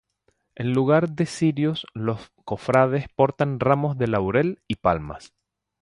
[0.55, 5.31] En lugar de cirios los cofrades portan ramos de laurel y palmas.